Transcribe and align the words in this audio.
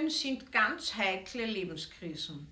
Trennungen 0.00 0.10
sind 0.10 0.50
ganz 0.50 0.94
heikle 0.94 1.44
Lebenskrisen. 1.44 2.48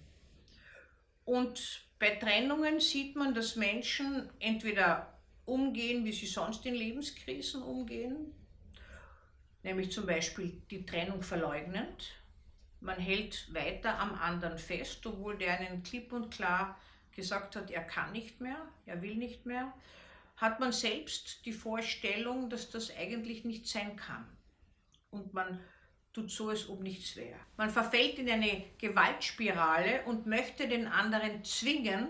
Und 1.24 1.82
bei 1.98 2.16
Trennungen 2.16 2.78
sieht 2.78 3.16
man, 3.16 3.34
dass 3.34 3.56
Menschen 3.56 4.28
entweder 4.38 5.14
umgehen, 5.46 6.04
wie 6.04 6.12
sie 6.12 6.26
sonst 6.26 6.66
in 6.66 6.74
Lebenskrisen 6.74 7.62
umgehen, 7.62 8.34
nämlich 9.62 9.90
zum 9.92 10.04
Beispiel 10.04 10.60
die 10.70 10.84
Trennung 10.84 11.22
verleugnend. 11.22 12.12
Man 12.80 12.98
hält 12.98 13.52
weiter 13.54 13.98
am 13.98 14.14
anderen 14.14 14.58
fest, 14.58 15.06
obwohl 15.06 15.38
der 15.38 15.58
einen 15.58 15.82
klipp 15.82 16.12
und 16.12 16.30
klar 16.30 16.78
gesagt 17.16 17.56
hat, 17.56 17.70
er 17.70 17.82
kann 17.82 18.12
nicht 18.12 18.42
mehr, 18.42 18.68
er 18.84 19.00
will 19.00 19.16
nicht 19.16 19.46
mehr, 19.46 19.72
hat 20.36 20.60
man 20.60 20.72
selbst 20.72 21.46
die 21.46 21.54
Vorstellung, 21.54 22.50
dass 22.50 22.68
das 22.68 22.94
eigentlich 22.94 23.46
nicht 23.46 23.66
sein 23.66 23.96
kann. 23.96 24.28
Und 25.10 25.32
man 25.32 25.58
tut 26.18 26.30
so, 26.30 26.48
als 26.48 26.68
ob 26.68 26.82
nichts 26.82 27.16
wäre. 27.16 27.38
Man 27.56 27.70
verfällt 27.70 28.18
in 28.18 28.28
eine 28.28 28.64
Gewaltspirale 28.78 30.02
und 30.06 30.26
möchte 30.26 30.66
den 30.66 30.86
anderen 30.86 31.44
zwingen, 31.44 32.08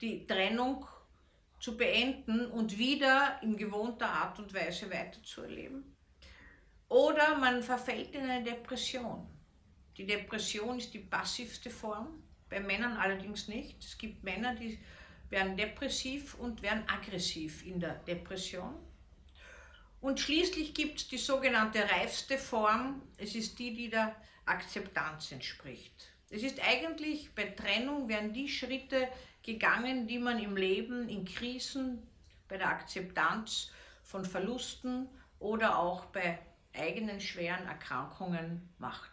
die 0.00 0.26
Trennung 0.26 0.86
zu 1.58 1.76
beenden 1.76 2.46
und 2.46 2.78
wieder 2.78 3.38
in 3.42 3.56
gewohnter 3.56 4.08
Art 4.08 4.38
und 4.38 4.54
Weise 4.54 4.90
weiterzuerleben. 4.90 5.94
Oder 6.88 7.36
man 7.36 7.62
verfällt 7.62 8.14
in 8.14 8.22
eine 8.22 8.42
Depression. 8.42 9.28
Die 9.96 10.06
Depression 10.06 10.78
ist 10.78 10.94
die 10.94 11.00
passivste 11.00 11.68
Form, 11.68 12.22
bei 12.48 12.58
Männern 12.58 12.96
allerdings 12.96 13.48
nicht. 13.48 13.84
Es 13.84 13.98
gibt 13.98 14.24
Männer, 14.24 14.54
die 14.54 14.78
werden 15.28 15.56
depressiv 15.56 16.34
und 16.36 16.62
werden 16.62 16.82
aggressiv 16.88 17.64
in 17.66 17.78
der 17.78 17.96
Depression. 17.96 18.74
Und 20.00 20.18
schließlich 20.18 20.74
gibt 20.74 20.98
es 20.98 21.08
die 21.08 21.18
sogenannte 21.18 21.82
reifste 21.90 22.38
Form. 22.38 23.02
Es 23.18 23.34
ist 23.34 23.58
die, 23.58 23.74
die 23.74 23.90
der 23.90 24.16
Akzeptanz 24.46 25.30
entspricht. 25.32 26.10
Es 26.30 26.42
ist 26.42 26.60
eigentlich 26.64 27.34
bei 27.34 27.44
Trennung 27.44 28.08
werden 28.08 28.32
die 28.32 28.48
Schritte 28.48 29.08
gegangen, 29.42 30.06
die 30.06 30.18
man 30.18 30.38
im 30.38 30.56
Leben, 30.56 31.08
in 31.08 31.24
Krisen, 31.24 32.06
bei 32.48 32.56
der 32.56 32.68
Akzeptanz 32.68 33.70
von 34.02 34.24
Verlusten 34.24 35.08
oder 35.38 35.78
auch 35.78 36.06
bei 36.06 36.38
eigenen 36.74 37.20
schweren 37.20 37.66
Erkrankungen 37.66 38.68
macht. 38.78 39.10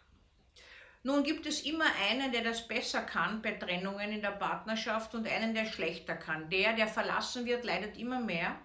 Nun 1.02 1.22
gibt 1.22 1.46
es 1.46 1.62
immer 1.62 1.86
einen, 2.10 2.32
der 2.32 2.42
das 2.42 2.66
besser 2.66 3.02
kann 3.02 3.40
bei 3.40 3.52
Trennungen 3.52 4.12
in 4.12 4.20
der 4.20 4.32
Partnerschaft 4.32 5.14
und 5.14 5.26
einen, 5.26 5.54
der 5.54 5.66
schlechter 5.66 6.16
kann. 6.16 6.50
Der, 6.50 6.74
der 6.74 6.88
verlassen 6.88 7.46
wird, 7.46 7.64
leidet 7.64 7.96
immer 7.96 8.20
mehr. 8.20 8.56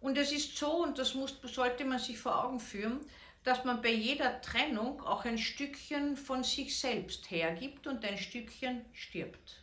Und 0.00 0.16
es 0.16 0.32
ist 0.32 0.56
so, 0.56 0.82
und 0.82 0.98
das 0.98 1.14
muss, 1.14 1.38
sollte 1.42 1.84
man 1.84 1.98
sich 1.98 2.18
vor 2.18 2.44
Augen 2.44 2.60
führen, 2.60 3.00
dass 3.44 3.64
man 3.64 3.80
bei 3.82 3.92
jeder 3.92 4.40
Trennung 4.40 5.00
auch 5.02 5.24
ein 5.24 5.38
Stückchen 5.38 6.16
von 6.16 6.44
sich 6.44 6.78
selbst 6.78 7.30
hergibt 7.30 7.86
und 7.86 8.04
ein 8.04 8.18
Stückchen 8.18 8.84
stirbt. 8.92 9.62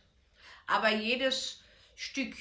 Aber 0.66 0.90
jedes 0.90 1.62
Stück, 1.96 2.34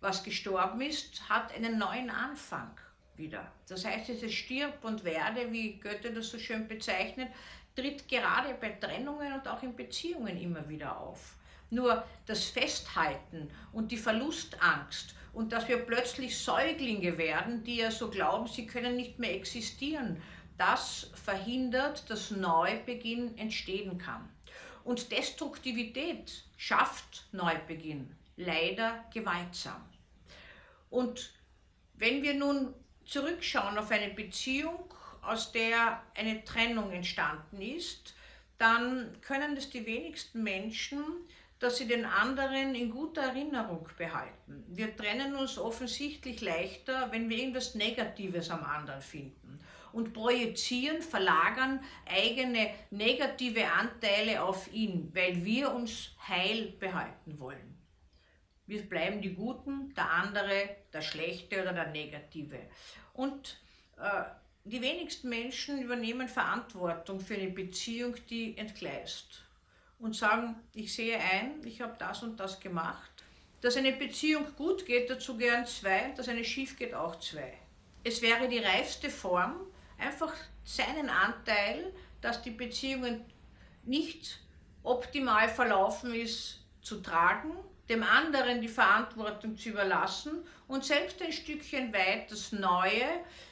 was 0.00 0.22
gestorben 0.22 0.80
ist, 0.80 1.28
hat 1.28 1.52
einen 1.54 1.78
neuen 1.78 2.10
Anfang 2.10 2.76
wieder. 3.16 3.52
Das 3.68 3.84
heißt, 3.84 4.08
dieses 4.08 4.32
Stirb 4.32 4.84
und 4.84 5.04
Werde, 5.04 5.50
wie 5.52 5.78
Goethe 5.78 6.12
das 6.12 6.30
so 6.30 6.38
schön 6.38 6.68
bezeichnet, 6.68 7.30
tritt 7.74 8.08
gerade 8.08 8.54
bei 8.54 8.70
Trennungen 8.70 9.32
und 9.32 9.46
auch 9.48 9.62
in 9.62 9.74
Beziehungen 9.74 10.36
immer 10.40 10.68
wieder 10.68 10.98
auf. 10.98 11.36
Nur 11.70 12.04
das 12.26 12.44
Festhalten 12.44 13.50
und 13.72 13.90
die 13.92 13.96
Verlustangst 13.96 15.14
und 15.32 15.52
dass 15.52 15.68
wir 15.68 15.78
plötzlich 15.78 16.38
Säuglinge 16.38 17.18
werden, 17.18 17.62
die 17.64 17.76
ja 17.76 17.90
so 17.90 18.08
glauben, 18.08 18.46
sie 18.46 18.66
können 18.66 18.96
nicht 18.96 19.18
mehr 19.18 19.34
existieren, 19.34 20.22
das 20.56 21.10
verhindert, 21.14 22.08
dass 22.08 22.30
Neubeginn 22.30 23.36
entstehen 23.36 23.98
kann. 23.98 24.28
Und 24.84 25.12
Destruktivität 25.12 26.44
schafft 26.56 27.26
Neubeginn, 27.32 28.16
leider 28.36 29.04
gewaltsam. 29.12 29.84
Und 30.88 31.34
wenn 31.94 32.22
wir 32.22 32.34
nun 32.34 32.72
zurückschauen 33.04 33.76
auf 33.78 33.90
eine 33.90 34.14
Beziehung, 34.14 34.94
aus 35.22 35.52
der 35.52 36.02
eine 36.14 36.44
Trennung 36.44 36.92
entstanden 36.92 37.60
ist, 37.60 38.14
dann 38.58 39.20
können 39.20 39.54
das 39.54 39.70
die 39.70 39.84
wenigsten 39.84 40.42
Menschen, 40.42 41.02
dass 41.58 41.78
sie 41.78 41.86
den 41.86 42.04
anderen 42.04 42.74
in 42.74 42.90
guter 42.90 43.22
Erinnerung 43.22 43.88
behalten. 43.96 44.64
Wir 44.68 44.94
trennen 44.94 45.34
uns 45.36 45.58
offensichtlich 45.58 46.40
leichter, 46.40 47.10
wenn 47.12 47.30
wir 47.30 47.38
irgendwas 47.38 47.74
Negatives 47.74 48.50
am 48.50 48.62
anderen 48.62 49.00
finden 49.00 49.58
und 49.92 50.12
projizieren, 50.12 51.00
verlagern 51.00 51.82
eigene 52.04 52.70
negative 52.90 53.66
Anteile 53.70 54.42
auf 54.42 54.70
ihn, 54.72 55.10
weil 55.14 55.42
wir 55.44 55.72
uns 55.72 56.10
heil 56.28 56.74
behalten 56.78 57.38
wollen. 57.38 57.78
Wir 58.66 58.82
bleiben 58.82 59.22
die 59.22 59.32
Guten, 59.32 59.94
der 59.94 60.10
andere 60.10 60.68
der 60.92 61.00
Schlechte 61.00 61.62
oder 61.62 61.72
der 61.72 61.86
Negative. 61.86 62.58
Und 63.14 63.58
äh, 63.96 64.24
die 64.64 64.82
wenigsten 64.82 65.28
Menschen 65.28 65.80
übernehmen 65.80 66.28
Verantwortung 66.28 67.20
für 67.20 67.34
eine 67.34 67.50
Beziehung, 67.50 68.16
die 68.28 68.58
entgleist 68.58 69.45
und 69.98 70.14
sagen, 70.14 70.56
ich 70.74 70.94
sehe 70.94 71.18
ein, 71.18 71.64
ich 71.64 71.80
habe 71.80 71.96
das 71.98 72.22
und 72.22 72.38
das 72.38 72.60
gemacht. 72.60 73.24
Dass 73.60 73.76
eine 73.76 73.92
Beziehung 73.92 74.46
gut 74.56 74.86
geht, 74.86 75.10
dazu 75.10 75.36
gehören 75.36 75.66
zwei, 75.66 76.12
dass 76.16 76.28
eine 76.28 76.44
schief 76.44 76.76
geht, 76.76 76.94
auch 76.94 77.18
zwei. 77.18 77.54
Es 78.04 78.22
wäre 78.22 78.48
die 78.48 78.58
reifste 78.58 79.10
Form, 79.10 79.56
einfach 79.98 80.32
seinen 80.64 81.08
Anteil, 81.08 81.92
dass 82.20 82.42
die 82.42 82.50
Beziehung 82.50 83.24
nicht 83.84 84.40
optimal 84.82 85.48
verlaufen 85.48 86.14
ist, 86.14 86.60
zu 86.82 87.00
tragen 87.00 87.56
dem 87.88 88.02
anderen 88.02 88.60
die 88.60 88.68
Verantwortung 88.68 89.56
zu 89.56 89.70
überlassen 89.70 90.44
und 90.66 90.84
selbst 90.84 91.22
ein 91.22 91.32
Stückchen 91.32 91.92
weit 91.92 92.30
das 92.30 92.52
Neue, 92.52 93.04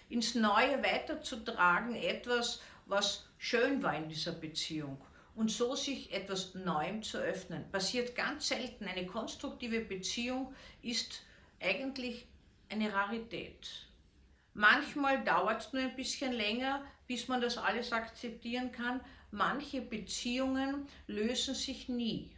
ins 0.09 0.35
Neue 0.35 0.83
weiterzutragen, 0.83 1.95
etwas, 1.95 2.61
was 2.87 3.27
schön 3.39 3.83
war 3.83 3.97
in 3.97 4.09
dieser 4.09 4.33
Beziehung. 4.33 5.01
Und 5.35 5.51
so 5.51 5.75
sich 5.75 6.13
etwas 6.13 6.55
Neuem 6.55 7.03
zu 7.03 7.19
öffnen. 7.19 7.71
Passiert 7.73 8.15
ganz 8.15 8.49
selten. 8.49 8.87
Eine 8.87 9.07
konstruktive 9.07 9.81
Beziehung 9.81 10.55
ist 10.83 11.23
eigentlich 11.61 12.27
eine 12.69 12.93
Rarität. 12.93 13.69
Manchmal 14.53 15.25
dauert 15.25 15.63
es 15.63 15.73
nur 15.73 15.83
ein 15.83 15.97
bisschen 15.97 16.33
länger, 16.33 16.85
bis 17.09 17.27
man 17.27 17.41
das 17.41 17.59
alles 17.59 17.93
akzeptieren 17.93 18.71
kann. 18.71 19.01
Manche 19.33 19.81
Beziehungen 19.81 20.87
lösen 21.09 21.57
sich 21.57 21.89
nie. 21.89 22.31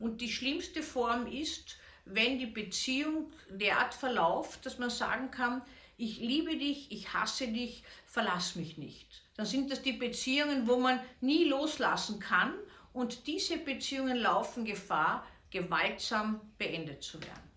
Und 0.00 0.20
die 0.20 0.32
schlimmste 0.32 0.82
Form 0.82 1.26
ist, 1.28 1.78
wenn 2.04 2.38
die 2.38 2.46
Beziehung 2.46 3.32
derart 3.48 3.94
verläuft, 3.94 4.66
dass 4.66 4.78
man 4.78 4.90
sagen 4.90 5.30
kann, 5.30 5.62
ich 5.96 6.18
liebe 6.18 6.56
dich, 6.56 6.90
ich 6.90 7.12
hasse 7.14 7.48
dich, 7.48 7.82
verlass 8.04 8.56
mich 8.56 8.76
nicht. 8.76 9.25
Dann 9.36 9.46
sind 9.46 9.70
das 9.70 9.82
die 9.82 9.92
Beziehungen, 9.92 10.66
wo 10.66 10.78
man 10.78 11.00
nie 11.20 11.44
loslassen 11.44 12.18
kann 12.18 12.54
und 12.92 13.26
diese 13.26 13.58
Beziehungen 13.58 14.16
laufen 14.16 14.64
Gefahr, 14.64 15.26
gewaltsam 15.50 16.40
beendet 16.58 17.02
zu 17.02 17.20
werden. 17.20 17.55